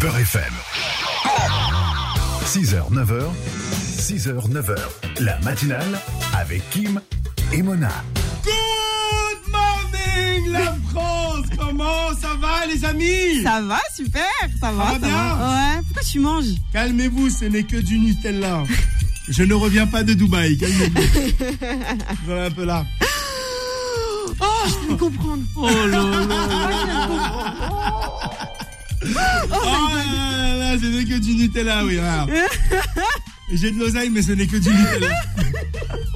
[0.00, 0.52] Beurre FM.
[2.44, 3.22] 6h, 9h,
[3.98, 4.76] 6h, 9h.
[5.20, 6.00] La matinale
[6.34, 7.00] avec Kim
[7.52, 7.90] et Mona.
[8.44, 13.42] Good morning, la France Comment ça va, les amis?
[13.42, 14.22] Ça va, super,
[14.60, 14.92] ça va.
[14.92, 15.08] va bien?
[15.08, 16.54] Ouais, pourquoi tu manges?
[16.72, 18.64] Calmez-vous, ce n'est que du Nutella.
[19.28, 21.02] Je ne reviens pas de Dubaï, calmez-vous.
[22.26, 22.84] Vous en un peu là.
[24.40, 25.42] Oh, je peux comprendre.
[25.56, 26.36] Oh là là
[29.50, 31.96] Oh là là là, ce n'est que du Nutella, oui.
[31.96, 32.26] voilà.
[33.52, 35.14] J'ai de l'oseille, mais ce n'est que du Nutella.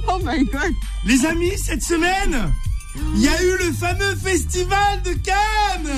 [0.07, 0.73] Oh my god.
[1.05, 2.51] Les amis, cette semaine,
[3.15, 5.89] il y a eu le fameux festival de Cannes.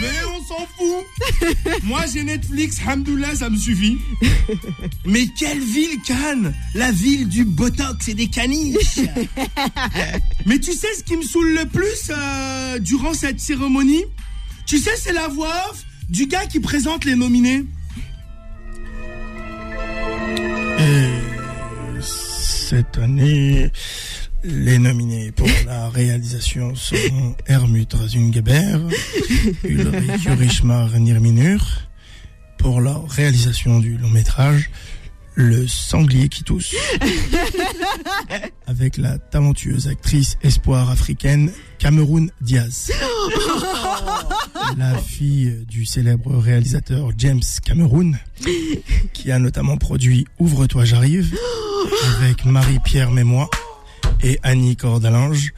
[0.00, 1.82] Mais on s'en fout.
[1.82, 3.98] Moi, j'ai Netflix, hamdoullah, ça me suffit.
[5.04, 6.54] Mais quelle ville Cannes?
[6.74, 9.00] La ville du botox et des caniches.
[10.46, 14.04] Mais tu sais ce qui me saoule le plus euh, durant cette cérémonie?
[14.64, 17.64] Tu sais, c'est la voix off du gars qui présente les nominés.
[22.68, 23.72] cette année,
[24.44, 28.78] les nominés pour la réalisation seront Hermut Razungeber,
[29.64, 31.88] Ulrich Richmar Nirminur,
[32.58, 34.70] pour la réalisation du long métrage
[35.40, 36.74] Le sanglier qui tousse,
[38.66, 42.90] avec la talentueuse actrice espoir africaine Cameroun Diaz.
[44.76, 48.18] La fille du célèbre réalisateur James Cameroun,
[49.12, 51.32] qui a notamment produit Ouvre-toi, j'arrive,
[52.16, 53.48] avec Marie-Pierre Mémois
[54.24, 55.52] et Annie Cordalange,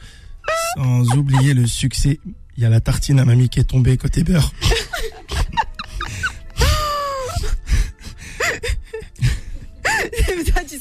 [0.77, 2.19] sans oublier le succès.
[2.55, 4.53] Il y a la tartine à mamie qui est tombée côté beurre.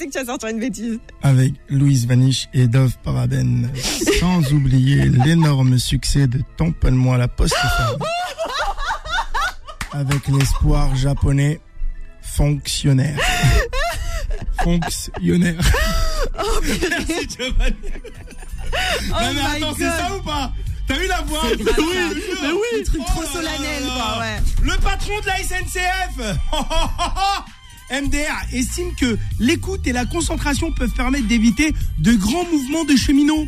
[0.00, 0.98] Sais que tu vas sortir une bêtise.
[1.22, 3.70] avec Louise Vanish et Dove Paraben,
[4.18, 7.54] sans oublier l'énorme succès de Tamponne-moi la poste
[9.92, 11.60] avec l'espoir japonais
[12.22, 13.18] fonctionnaire.
[14.62, 15.60] Fonctionnaire.
[16.62, 17.76] Merci Giovanni.
[19.10, 20.52] Oh non mais attends, c'est ça ou pas?
[20.86, 21.42] T'as eu la voix?
[21.58, 21.72] Mais
[22.52, 24.36] oui, Le truc trop Oh solennel, quoi, ouais.
[24.62, 26.39] Le patron de la SNCF
[27.90, 33.46] MDR estime que l'écoute et la concentration peuvent permettre d'éviter de grands mouvements de cheminots.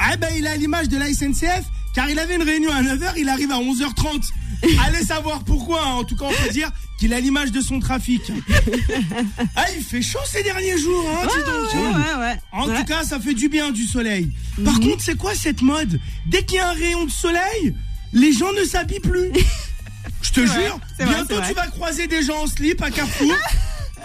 [0.00, 1.62] Ah ben il a l'image de la SNCF
[1.94, 4.30] car il avait une réunion à 9h, il arrive à 11h30.
[4.86, 5.92] Allez savoir pourquoi, hein.
[5.92, 8.22] en tout cas on peut dire qu'il a l'image de son trafic.
[9.56, 11.74] Ah il fait chaud ces derniers jours, hein, dis donc.
[11.74, 12.40] Ouais, ouais, ouais.
[12.52, 14.30] En tout cas, ça fait du bien du soleil.
[14.64, 14.88] Par Mhm.
[14.90, 16.00] contre, c'est quoi cette mode?
[16.26, 17.74] Dès qu'il y a un rayon de soleil,
[18.12, 19.30] les gens ne s'habillent plus.
[20.22, 23.32] Je te jure, vrai, bientôt tu vas croiser des gens en slip à Carrefour.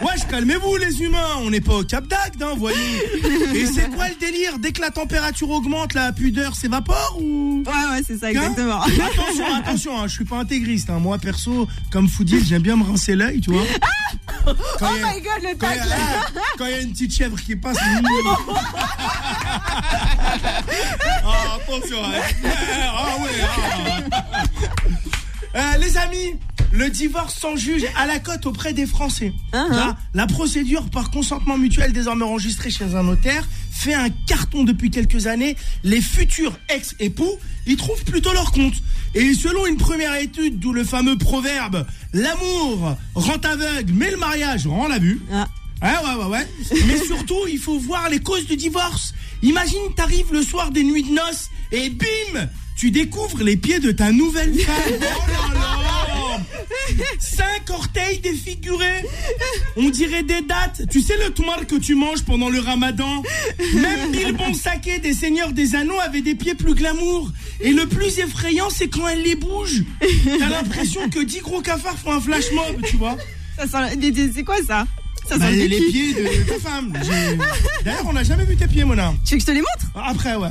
[0.02, 2.78] Wesh, calmez-vous les humains, on n'est pas au Cap d'Agde, hein, voyons.
[3.54, 7.74] Et c'est quoi le délire Dès que la température augmente, la pudeur s'évapore ou Ouais,
[7.98, 8.82] ouais, c'est ça, Hein exactement.
[8.82, 10.90] Attention, attention, hein, je suis pas intégriste.
[10.90, 11.00] hein.
[11.00, 13.64] Moi, perso, comme Foodie, j'aime bien me rincer l'œil, tu vois.
[14.46, 15.90] Quand Oh a- my god, le tacle.
[16.58, 17.78] quand il y a une petite chèvre qui passe.
[21.26, 21.98] Ah, attention.
[22.04, 22.22] hein.
[22.96, 23.30] Ah ouais.
[24.14, 24.22] ah.
[25.56, 26.36] Euh, les amis,
[26.72, 29.34] le divorce sans juge à la cote auprès des Français.
[29.54, 29.70] Uh-huh.
[29.70, 34.92] Là, la procédure par consentement mutuel désormais enregistrée chez un notaire fait un carton depuis
[34.92, 35.56] quelques années.
[35.84, 38.74] Les futurs ex-époux y trouvent plutôt leur compte.
[39.16, 44.68] Et selon une première étude, d'où le fameux proverbe L'amour rend aveugle, mais le mariage
[44.68, 45.22] rend la vue.
[45.32, 45.48] Ah.
[45.82, 46.48] Ouais, ouais, ouais, ouais.
[46.88, 49.14] Mais surtout, il faut voir les causes du divorce.
[49.42, 53.92] Imagine, t'arrives le soir des nuits de noces et bim, tu découvres les pieds de
[53.92, 54.76] ta nouvelle femme.
[54.92, 55.69] Oh là là
[57.20, 59.04] Cinq orteils défigurés.
[59.78, 60.82] On dirait des dates.
[60.92, 63.24] Tu sais le toumar que tu manges pendant le ramadan?
[63.76, 67.32] Même Bilbon Saké des Seigneurs des Anneaux avait des pieds plus glamour.
[67.62, 69.84] Et le plus effrayant, c'est quand elle les bouge.
[70.40, 73.18] T'as l'impression que 10 gros cafards font un flash mob, tu vois
[73.58, 74.86] C'est quoi ça?
[75.28, 76.92] Ça bah, les, pieds de ta femme.
[77.86, 79.14] D'ailleurs, on n'a jamais vu tes pieds, Mona.
[79.26, 79.92] Tu veux que je te les montre?
[79.96, 80.48] Après, ouais.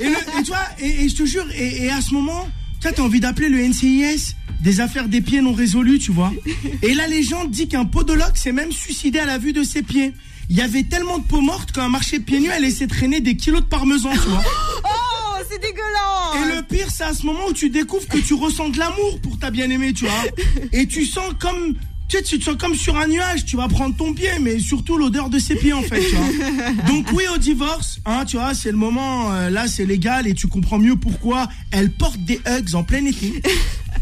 [0.00, 2.48] Et, le- et tu vois, et, et je te jure, et, et à ce moment,
[2.80, 6.32] tu as envie d'appeler le NCIS des affaires des pieds non résolues, tu vois.
[6.82, 10.12] Et la légende dit qu'un podologue s'est même suicidé à la vue de ses pieds.
[10.50, 13.36] Il y avait tellement de peau morte qu'un marché pieds nus, elle laissait traîner des
[13.36, 14.42] kilos de parmesan, tu vois.
[14.84, 18.34] Oh, c'est dégueulasse Et le pire, c'est à ce moment où tu découvres que tu
[18.34, 20.24] ressens de l'amour pour ta bien-aimée, tu vois.
[20.72, 21.74] Et tu sens comme,
[22.06, 24.58] tu sais, tu te sens comme sur un nuage, tu vas prendre ton pied, mais
[24.58, 26.70] surtout l'odeur de ses pieds, en fait, tu vois.
[26.86, 30.34] Donc oui, au divorce, hein, tu vois, c'est le moment, euh, là, c'est légal et
[30.34, 33.42] tu comprends mieux pourquoi elle porte des hugs en plein été.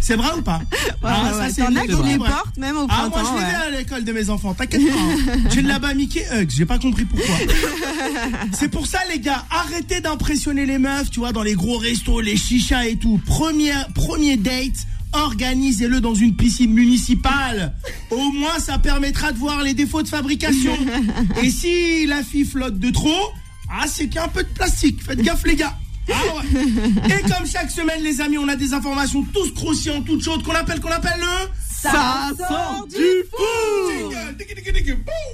[0.01, 0.61] C'est vrai ou pas
[1.03, 1.51] Ah, ouais, ouais.
[1.55, 3.37] c'est T'en as qui les portent, même au Ah, moi, printemps.
[3.37, 3.77] je les ouais.
[3.77, 4.95] à l'école de mes enfants, t'inquiète pas.
[5.33, 5.37] hein.
[5.55, 7.35] J'ai là-bas Mickey Hugs, j'ai pas compris pourquoi.
[8.53, 12.21] C'est pour ça, les gars, arrêtez d'impressionner les meufs, tu vois, dans les gros restos,
[12.21, 13.21] les chichas et tout.
[13.27, 17.75] Premier, premier date, organisez-le dans une piscine municipale.
[18.11, 20.77] Au moins, ça permettra de voir les défauts de fabrication.
[21.43, 23.31] Et si la fille flotte de trop,
[23.71, 25.03] ah, c'est qu'il y a un peu de plastique.
[25.03, 25.77] Faites gaffe, les gars.
[26.13, 27.19] Ah ouais.
[27.19, 30.55] Et comme chaque semaine, les amis, on a des informations tous croustillantes, toutes chaudes, qu'on
[30.55, 31.49] appelle, qu'on appelle le...
[31.83, 33.25] Ça sort du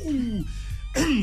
[0.05, 0.45] bouh.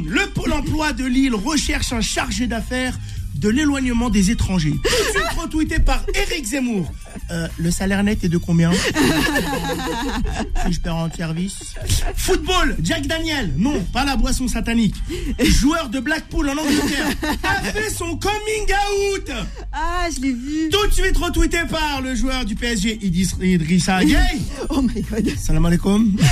[0.06, 2.98] Le Pôle emploi de Lille recherche un chargé d'affaires
[3.36, 4.74] de l'éloignement des étrangers.
[4.84, 6.92] Tout de suite retweeté par Eric Zemmour.
[7.34, 8.72] Euh, le salaire net est de combien
[10.66, 11.74] Si je perds en service.
[12.16, 13.52] Football, Jack Daniel.
[13.58, 14.94] Non, pas la boisson satanique.
[15.40, 17.08] Joueur de Blackpool en Angleterre
[17.44, 19.32] a fait son coming out.
[19.72, 20.70] Ah, je l'ai vu.
[20.72, 24.18] Tout de suite retweeté par le joueur du PSG, Idris- Idrissa Gueye.
[24.70, 25.36] Oh my god.
[25.38, 26.16] Salam alaikum.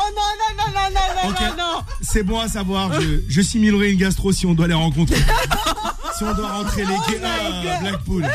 [0.00, 1.40] Oh non, non, non, non, non, non, Ok.
[1.58, 1.80] non, non.
[2.00, 5.16] C'est bon à savoir, je, je simulerai une gastro si on doit les rencontrer.
[6.16, 7.12] si on doit rentrer les Oh
[7.62, 7.80] God.
[7.82, 8.26] Blackpool.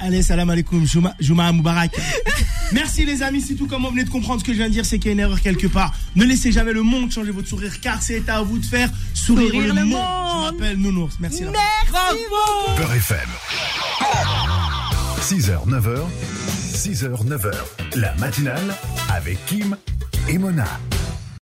[0.00, 1.92] Allez, salam alaikum, Juma, Juma Moubarak.
[2.72, 4.72] Merci les amis, c'est tout comme vous venez de comprendre ce que je viens de
[4.72, 5.92] dire, c'est qu'il y a une erreur quelque part.
[6.16, 9.48] Ne laissez jamais le monde changer votre sourire, car c'est à vous de faire sourire,
[9.50, 9.90] Sourire le, le monde.
[9.92, 10.46] monde.
[10.48, 11.42] Je m'appelle Nounours, merci.
[11.44, 12.76] Merci beaucoup.
[12.80, 13.28] Beurre FM.
[15.20, 16.00] 6h, 9h,
[16.74, 17.52] 6h, 9h,
[17.96, 18.74] la matinale
[19.08, 19.76] avec Kim
[20.28, 20.66] et Mona.